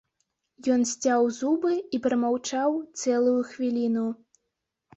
[0.75, 4.07] Ён сцяў зубы і прамаўчаў цэлую хвіліну.